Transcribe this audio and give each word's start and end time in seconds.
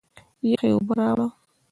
یخي 0.49 0.69
اوبه 0.73 0.93
راړه! 0.99 1.27